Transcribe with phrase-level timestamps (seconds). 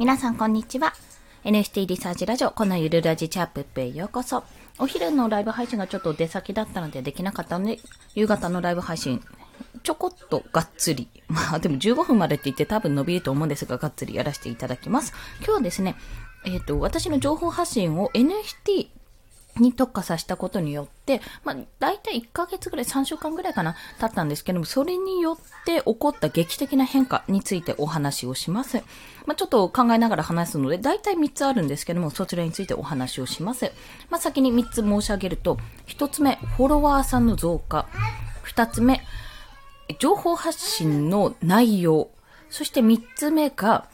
[0.00, 0.94] 皆さんこんにちは。
[1.44, 4.44] NFT リサーチラジオ、このゆるラジチャップップへようこそ。
[4.78, 7.78] お昼のライブ配信がちょっと出先だったのでできなかったので、
[8.14, 9.22] 夕方のライブ配信、
[9.82, 11.06] ちょこっとがっつり。
[11.28, 15.12] まあでも15分までって言って多分伸びると思うんですが、がっつりやらせていただきます。
[15.40, 15.96] 今日はですね、
[16.46, 18.88] えっ、ー、と、私の情報発信を NFT
[19.62, 28.78] に特化させたことによって、まあ、大体1ヶ月ぐらい、3週間ぐらいかな、経ったんですけども、それによって起こった劇的な変化についてお話をします。
[29.26, 33.72] まあ、ちょっと考えながら話すので、大体3つあるんですけども、そちらについてお話をします。
[34.08, 37.86] まあ、先に3つ申し上げると、1つ目、フォロワーさんの増加。
[38.44, 39.02] 2つ目、
[39.98, 42.10] 情報発信の内容。
[42.48, 43.86] そして3つ目が、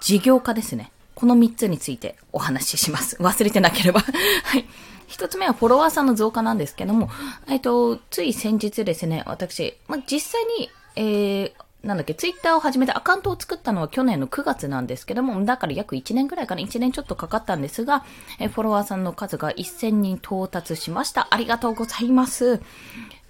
[0.00, 0.92] 事業化ですね。
[1.18, 3.16] この3つについてお話しします。
[3.16, 4.02] 忘れてなければ。
[4.44, 4.64] はい。
[5.08, 7.10] 一つ目はフォロワーさんの増加なんですけども、
[7.48, 18.04] えっと、つい先日ですね、私、まあ、実際に、えー、なんだっけ、ツイッターを始めてアカウントを作ったのは去年の9月なんですけども、だから約1年ぐらいかな、1年ちょっとかかったんですが、
[18.38, 21.26] えフォロワーさんの数が1000人到達しました。
[21.32, 22.60] ありがとうございます。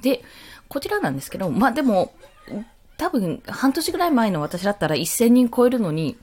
[0.02, 0.22] で、
[0.68, 2.12] こちらなんですけど、まあでも、
[2.98, 6.18] 多分半年ぐらい前の私だったら1000人超えるのに、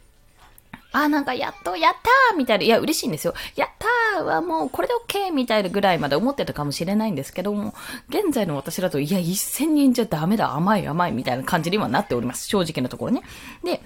[0.96, 3.34] あ、なんかやっと、やったーみたいな、いや、嬉しいんですよ。
[3.56, 5.34] やったーはもうこれで OK!
[5.34, 7.74] みたいなぐらいまで思ってたかもしれないんですけども、
[8.10, 12.48] 現在の私だと、いや、1000人じゃダメだ、甘い甘いみたいな感じにはなっております。
[12.48, 13.24] 正直なところね。
[13.64, 13.82] で、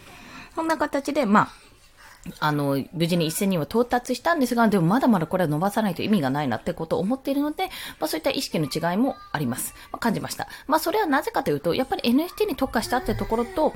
[0.55, 1.49] こんな形で、まあ、
[2.39, 9.73] あの、無事に1000人は到達したんですが、でもまだまだこれは伸ばさないと意味がないなってことを思っているので、まあそういった意識の違いもあります。
[9.91, 10.47] まあ、感じました。
[10.67, 13.73] まあそれはなぜかというと、やっぱり NFT に特化したってところと、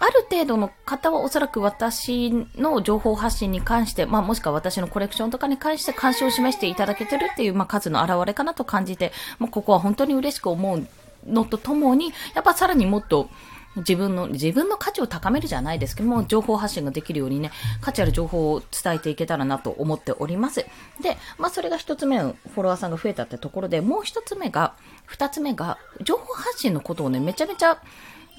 [0.00, 10.86] ある程度の方はおそらく私の情報発信に関して、まあもしくは私のコレクションとかに関して関心を示していただけてるっていう、まあ数の表れかなと感じて、まあここは本当に嬉しく思う
[11.26, 13.28] のとともに、やっぱさらにもっと、
[13.76, 20.66] 自分の、自分の価値を高めるじゃないですけども、情報発信ができるようにね、価値ある情報を伝えていけたらなと思っております。
[21.00, 24.74] で、まあそれが一つ目のフォロワーさんが増えたってところで、もう一つ目が、
[25.06, 27.80] 二つ目が、情報発信のことをね、めちゃめちゃ、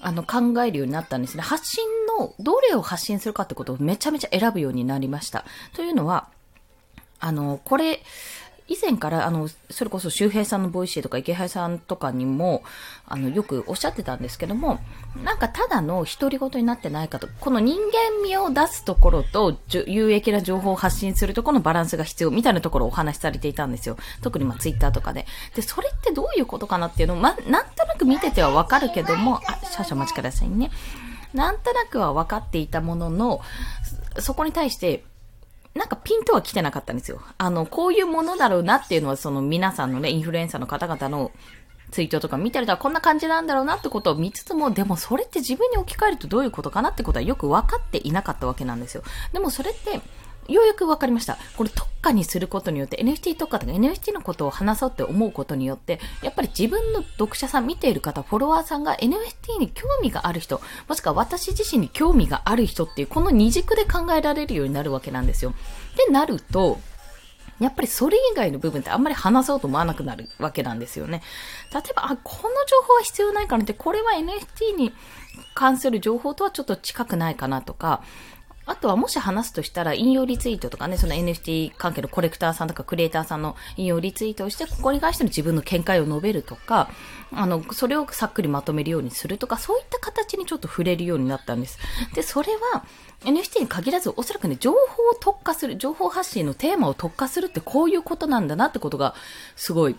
[0.02, 1.44] あの、考えるようになったんですね。
[1.44, 1.84] 発信
[2.20, 5.46] の、どれを発信するかってことをめちゃめちゃ選ぶようになりました。
[5.74, 6.28] というのは、
[7.20, 8.02] あの、これ、
[8.70, 12.64] 以前から、あの、それこそ周平さんの Voicy とかイケハヤさんとかにも、
[13.08, 14.80] あの、よくおっしゃってたんですけども、
[15.24, 19.58] なんかただの独り言になってないかと、この人間味を出すところと、
[19.88, 23.98] 有益な情報を発信するところのバランスが必要みたいなところをお話しされていたんですよ。
[24.22, 25.26] 特にまあツイッターとかで。
[25.56, 30.72] で、それってどういうことかなっていうのを、ま、なんとなく見ててはわかるけども、あ、少々お待ちくださいね。
[31.34, 33.42] なんとなくは分かっていたものの、
[34.20, 35.04] そこに対して、
[35.76, 37.22] なんかピンとは来てなかったんですよ。
[37.38, 41.32] あの、こういうものだろうなっていうのは、その皆さんのね、インフルエンサーの方々の
[41.92, 49.04] ツイートとか見てるとこんな感じなんだろうなってことを見つつも、でもそれって自分に置き換えるとどういうことかなってことはよく分かっていなかったわけなんですよ。
[49.34, 50.02] でもそれって、
[50.50, 51.38] ようやく分かりました。
[51.56, 65.52] これ特化にすることによって、NFT 特化とか NFT のことを話そうって思うことによって、やっぱり自分の読者さん、見ている方、フォロワーさんが NFT に興味がある人、もしくは私自身に興味がある人っていう、この二軸で考えられるようになるわけなんですよ。
[65.52, 66.80] ってなると、
[67.60, 71.22] やっぱりそれ以外の部分ってあんまり話そうと思わなくなるわけなんですよね。
[71.74, 74.94] 例えば、あ、この情報は必要ないかなって、これは NFT に
[75.54, 78.02] 関する情報とはちょっと近くないかなとか、
[78.70, 86.88] あとはもし話すとしたら、引用リツイートとかね、その NFT 関係のコレクターさんとかクリエイターさんの引用リツイートをして、ここに関しての自分の見解を述べるとか、
[87.34, 91.80] あの、それをさっくりまとめるようにするとか、そういった形にちょっと触れるようになったんです。
[92.14, 92.86] で、それは、
[93.22, 99.16] NFT に限らず、おそらくね、情報を特化する、情報発信のテーマを特化するってこういうことなんだなってことが、
[99.56, 99.96] すごい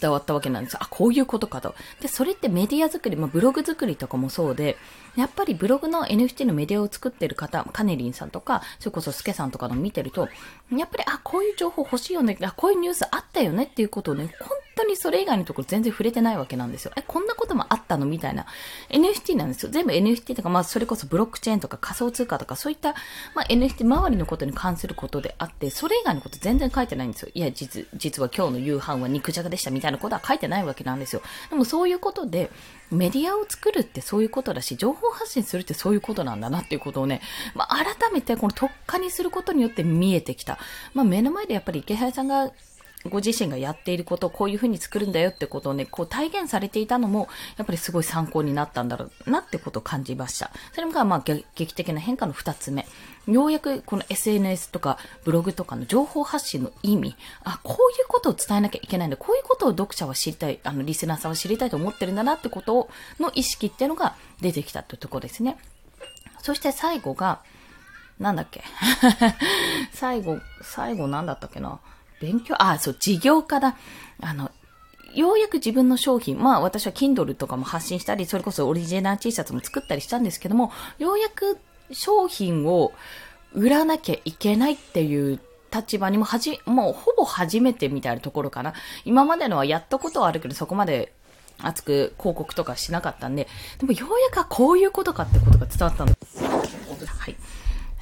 [0.00, 0.76] 伝わったわけなんです。
[0.80, 1.74] あ、こういうことかと。
[2.00, 4.76] で、それってメディア作り、まあ、ブログ作りとかもそうで、
[5.16, 10.28] やっぱりブログの NFT のメディアを作ってる方、カネリンさんとか、それこそスケさんとかの見てると、
[10.72, 14.48] やっぱり、あ、こういう情報欲しいよね、あ、こういうニュースあったよねっていうことをね、本
[14.84, 16.92] 当にそれ以外のところ全然触れてないわけなんですよ。
[16.96, 18.06] え、こんなこともあったの？
[18.06, 18.46] みたいな。
[18.90, 19.70] NFT なんですよ。
[19.70, 22.94] 全部 NFT とか、まあ、それこそブロックチェーンとか仮想通貨とか、そういった、
[23.34, 27.30] まあ、NFT 周りのことに関することであって、それ以外のこと全然書いてないんですよ。
[27.34, 31.22] いや、実、実は今日の夕飯は肉じゃがでしたみたいなことは書いてないわけなんですよ。
[31.50, 32.50] でもそういうことで、
[32.90, 37.20] メディアを作るってそういうことだし、情報発信するってそういうことなんだなっていうことをね、
[37.54, 40.58] まあ、改めてこの特化にすることによって見えてきた。
[40.92, 42.50] まあ、目の前でやっぱり池原さんが
[43.10, 50.50] ご自身がやっていることをこういうふうに作るんだよってことをね、こう体現されていたのも、やっぱりすごい参考になったんだろうなってことを感じました。
[50.72, 52.86] それがまあ劇的な変化の二つ目。
[53.26, 59.16] ようやくこの SNS とかブログとかの情報発信の意味、あ、こういうことを伝えなきゃいけないんだ。
[59.16, 62.90] こういうことを読者は知りたい、あの、リスナーさんは知りたいと思ってるんだなってことを、
[63.20, 65.56] の意識っていうのが出てきたってところですね。
[66.40, 67.40] そして最後が、
[68.18, 68.62] なんだっけ
[69.92, 71.80] 最後、最後なんだったっけな
[72.24, 73.76] 勉強、あ、そう、事業家だ。
[74.20, 74.50] あの、
[75.14, 81.58] ようやく自分の商品、まあ私は Kindle とかも発信したり、それこそオリジナル T シャツも作ったりしたんですけども、ようやく
[81.92, 82.92] 商品を
[83.52, 85.38] 売らなきゃいけないっていう
[85.72, 88.74] 立場にもはじ、もうほぼ初めてみたいなところかな。
[89.04, 91.12] 今までのはやったことはあるけど、そこまで
[91.58, 93.46] 熱く広告とかしなかったんで、
[93.78, 96.42] でもようやくこういうことかってことが伝わったんです。
[96.42, 97.36] はい。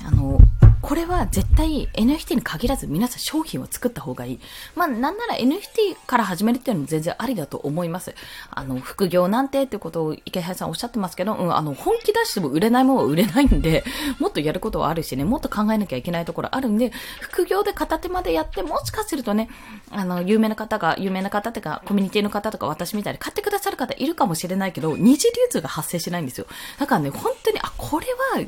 [0.04, 0.38] あの、
[0.82, 4.40] これは絶対 NFT に限らず皆さん商品を作った方がいい。
[4.74, 8.14] まあなんなら NFT から始めるっていうのも全然ありだと思います。
[8.50, 13.84] あの、副業なんてってことを池原さんおっしゃってますけど、うん、あの、本気出しても売れないものは売れないんで、
[14.18, 16.90] もっとやることはあるしね、もっと考えなきゃいけないところあるんで、
[17.20, 19.48] 副業で片手までやって、もしかするとね、
[19.92, 26.46] あの、有名な方が、有名な方っていうか、コミュニティの方とか私みたいに買ってくださる方いるかもしれないけど、二次流通が発生しないんですよ。
[26.80, 28.06] だからね、本当に、あ、これ
[28.40, 28.44] は、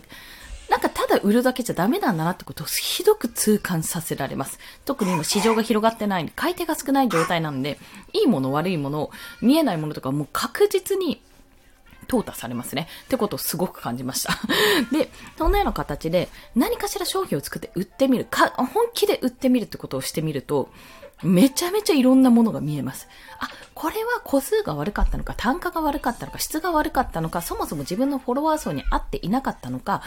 [0.69, 4.59] なんかただ売るだけじゃダメなんだなってことをひどく痛感させられます。
[4.85, 7.79] 特に今市場が広がってない、買い手が少ない状態なんで、
[8.13, 11.21] いいもの悪いもの、見えないものとかもう確実に
[12.05, 12.89] 淘汰されますね。
[13.05, 14.35] ってことをすごく感じました。
[14.93, 20.69] で、そんなような形で何かしら商品を作って売ってみるか、本気で売ってみるってことをしてみると、
[21.23, 23.09] めちゃめちゃいろんなものが見えます。
[23.39, 30.03] あ、これは個数が悪かったのか、単価が悪かったのか、質が悪かったのか、そもそも自分のフォロワー層に合っていなかったのか、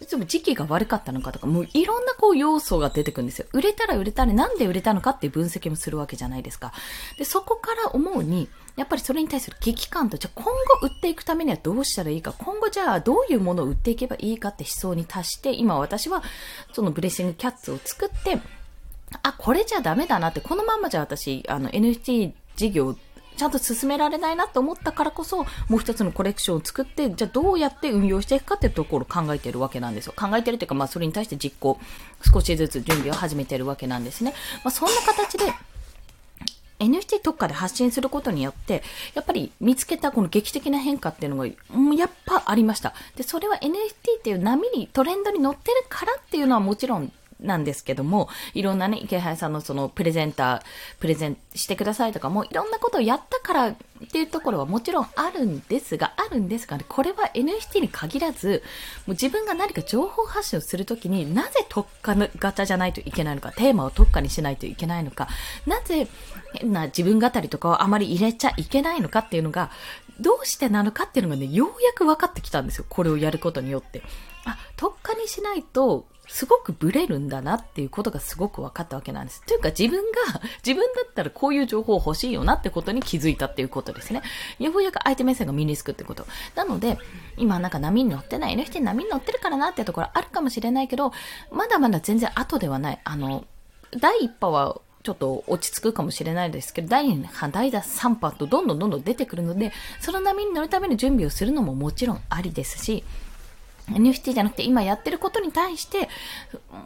[0.00, 3.46] いつも時期が悪かったのかとか、もういろんなこう要素が出てくるんですよ。
[3.52, 6.72] 売れたら売れたらなんで売れたのかっていう分析もするわけじゃないですか。
[7.18, 10.46] で、そこから思うに、やっぱりそれに対する危機感と、じゃあ今
[10.80, 16.22] 後売っていくためにはどうしたらいいか、今後じゃあどういうものを売っていけばいいかって思想に達して、今私は
[16.72, 18.38] そのブレッシングキャッツを作って、
[19.22, 22.96] あ、これじゃダメだなって、このままじゃ私、あの NFT 事業
[23.36, 30.14] ちゃんと進められないなと思ったからこそ、もう一つのコレクションを作って、じゃあどうやって運用していくかっていうところを考えてるわけなんですよ。
[30.16, 31.78] 考えてるっていうか、まあそれに対して実行、
[32.32, 34.34] 少しずつ準備を始めてるわけなんですね。
[34.64, 35.52] まあそんな形で、
[36.80, 38.82] NFT 特化で発信することによって、
[39.14, 41.52] やっぱり見つけたこの劇的な変化っていうのが、や
[42.06, 42.94] っぱありました。
[43.16, 50.62] で、それは NFT っていう波に、トレンドに乗ってるからっていうのはもちろんなんですけども、いろんなね、池原さんのそのプレゼンター、
[50.98, 53.76] プレゼンしてくださいとかも、いろんなことをやったからっ
[54.12, 58.62] ていうところはもちろんあるんですが、あるんですが、ね、これは NFT に限らず、
[59.06, 65.28] もう自分が何か情報発信をするときになぜ特化型じゃないといけないのか、テーマを特化にしないといけないのか、
[65.66, 66.08] なぜ
[66.54, 69.70] 変な自分語りとかをあまり入れちゃいけないのかっていうのが、
[70.20, 72.84] どうしてなのかっていうのがね、ようやく分かってきたんですよ。
[72.88, 74.02] これをやることによって。
[74.44, 79.42] あ、特化にしないと、すごくブレるんだなっていうことがすごく分かったわけなんです。
[79.44, 84.22] というか自分が、 自分だったらこういう情報欲しいよなってことに気づいたっていうことですね。
[84.60, 86.26] ようやく相手目線が身につくってこと。
[86.54, 86.98] なので、
[87.36, 91.12] 今なんか波に乗ってない NFT 波に乗ってるからなっていうところあるかもしれないけど、
[91.50, 93.00] まだまだ全然後ではない。
[93.02, 93.44] あの、
[93.98, 103.02] 第一波はちょっと落ち着くかもしれないですけど、第2波、第3波とどんどんどんどん出てくるので、その波に乗るための準備をするのももちろんありですし、
[103.90, 106.08] NFT じゃなくて今やってることに対して、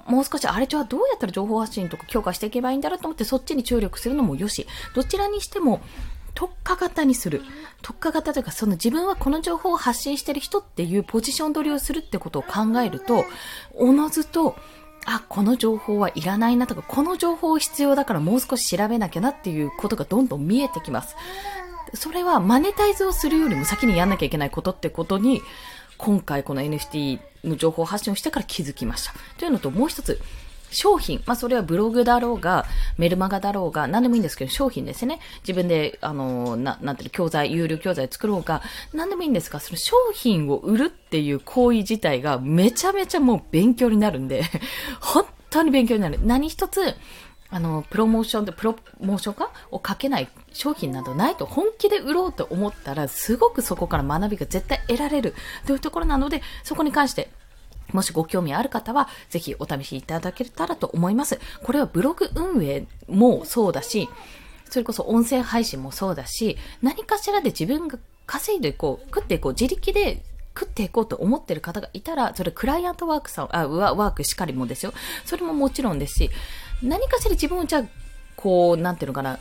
[0.06, 5.80] もう少しあれじゃあどうやったら情報発信とか強化していけばいいんだろうと思ってそっちに注力するのもよし、どちらにしても
[6.34, 7.42] 特化型にする。
[7.82, 13.24] 特化型というか、その自分はこの情報を発信してる人っていうポジション取りをするってことを考えると、
[13.74, 14.56] おのずと、
[15.06, 21.14] あ、この情報はいらないなとか、この情報必要だからもう少し調べなきゃなっていうことがどんどん見えてきます。
[21.92, 25.42] それはマネタイズをするよりも先にやんなきゃいけないことってことに、
[26.04, 29.14] 今回この NFT の情報発信をしてから気づきました。
[29.38, 30.20] というのと、もう一つ、
[30.70, 31.22] 商品。
[31.24, 32.66] まあ、それはブログだろうが、
[32.98, 35.20] メルマガだろうが、何でもいいんですけど、商品ですね。
[35.40, 38.60] 自分で、あの、な、なんていうの、教材、有料教材作ろうが、
[38.92, 44.42] 何でもいいんですが、その商品を売るっていう行為自体がめちゃめちゃもう勉強になるんで、
[45.00, 46.18] 本当に勉強になる。
[46.22, 46.94] 何一つ、
[47.54, 55.34] あの、プロモーションで、プロモーション化をかけない商品などないと本気で売ろうと思ったら、すごくそこから学びが絶対得られる
[55.64, 57.30] というところなので、そこに関して、
[57.92, 61.38] もしご興味ある方は、ぜひお試しいただけたらと思います。
[61.62, 64.08] これはブログ運営もそうだし、
[64.68, 70.24] それこそ音声配信もそうだし、何かしらで自分が稼いでいこう、食っていこう、自力で
[70.56, 74.92] 食っていこうと思ってる方がいたら、それクライアントワークさん、あ、ワークしかりもですよ。
[75.24, 76.30] それももちろんですし、
[76.82, 77.84] 何かしら自分をじゃあ、
[78.36, 79.38] こう、なんていうのかな、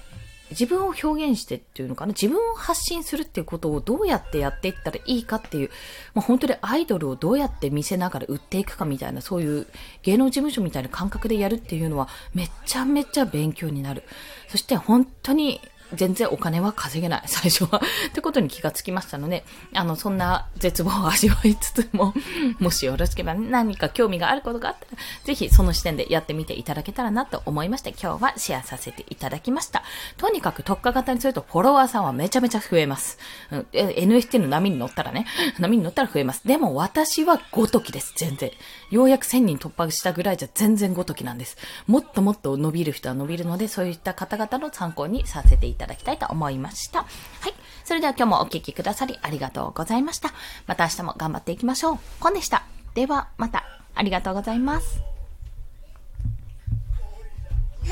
[0.49, 5.69] 自分を表現してっていうのかな、自分を発信するっていうことをどうやってやっていったらいいかっていう、
[6.13, 9.67] まあ、本当にアイドルをどうやって見せながら売っていくかみたいな、そういう
[10.03, 14.03] 芸能事務所みたいな感覚でやるっていうのは、めちゃめちゃ勉強になる。
[14.47, 15.59] そして本当に
[15.95, 17.81] 全然お金は稼げない、 最初は。
[18.09, 22.13] ってことに気がつきましたので、あの、そんな絶望を味わいつつも、
[22.59, 29.83] もしよろしければ何か興味があることがあったら、ぜひその視点でやってみていただけたらなと思いまして、今日はシェアさせていただきました。
[30.17, 33.17] とにかく特化型にするとフォロワーさんはめちゃめちゃ増えます。
[33.51, 35.25] うん、NFT の波に乗ったらね、
[35.59, 36.47] 波に乗ったら増えます。
[36.47, 38.51] でも私はごときです、全然。
[38.89, 41.57] ようやく1000人突破したぐらいじゃ全然ごときなんです。
[41.87, 46.99] もっともっと伸びる人は伸びるので、そういった方々の参考にさせていただきますただきたいと思いました。
[46.99, 47.05] は
[47.49, 47.53] い。
[47.83, 50.33] それでは今日もお聴きくださりありがとうございました。
[50.67, 51.99] また明日も頑張っていきましょう。
[52.19, 52.63] コンでした。
[52.93, 53.65] では、また。
[53.95, 55.12] ありがとうございます。